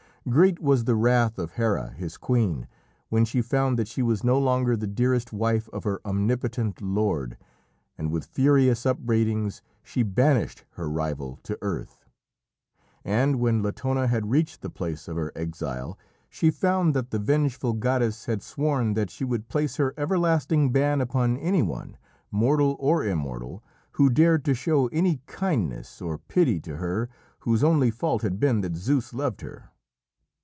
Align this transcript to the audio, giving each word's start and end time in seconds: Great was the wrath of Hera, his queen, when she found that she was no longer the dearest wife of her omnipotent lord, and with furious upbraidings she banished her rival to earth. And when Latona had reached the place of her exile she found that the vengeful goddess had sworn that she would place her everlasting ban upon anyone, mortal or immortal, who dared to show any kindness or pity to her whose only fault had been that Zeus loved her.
Great 0.29 0.59
was 0.61 0.83
the 0.83 0.93
wrath 0.93 1.39
of 1.39 1.53
Hera, 1.53 1.93
his 1.97 2.15
queen, 2.15 2.67
when 3.09 3.25
she 3.25 3.41
found 3.41 3.79
that 3.79 3.87
she 3.87 4.03
was 4.03 4.23
no 4.23 4.37
longer 4.37 4.77
the 4.77 4.85
dearest 4.85 5.33
wife 5.33 5.67
of 5.69 5.83
her 5.83 5.99
omnipotent 6.05 6.79
lord, 6.79 7.35
and 7.97 8.11
with 8.11 8.25
furious 8.27 8.85
upbraidings 8.85 9.63
she 9.81 10.03
banished 10.03 10.63
her 10.73 10.87
rival 10.87 11.39
to 11.41 11.57
earth. 11.63 12.05
And 13.03 13.37
when 13.39 13.63
Latona 13.63 14.05
had 14.05 14.29
reached 14.29 14.61
the 14.61 14.69
place 14.69 15.07
of 15.07 15.15
her 15.15 15.31
exile 15.35 15.97
she 16.29 16.51
found 16.51 16.93
that 16.93 17.09
the 17.09 17.17
vengeful 17.17 17.73
goddess 17.73 18.25
had 18.27 18.43
sworn 18.43 18.93
that 18.93 19.09
she 19.09 19.23
would 19.25 19.47
place 19.49 19.77
her 19.77 19.91
everlasting 19.97 20.71
ban 20.71 21.01
upon 21.01 21.35
anyone, 21.37 21.97
mortal 22.29 22.75
or 22.79 23.03
immortal, 23.03 23.63
who 23.93 24.07
dared 24.07 24.45
to 24.45 24.53
show 24.53 24.85
any 24.89 25.19
kindness 25.25 25.99
or 25.99 26.19
pity 26.19 26.59
to 26.59 26.77
her 26.77 27.09
whose 27.39 27.63
only 27.63 27.89
fault 27.89 28.21
had 28.21 28.39
been 28.39 28.61
that 28.61 28.75
Zeus 28.75 29.15
loved 29.15 29.41
her. 29.41 29.67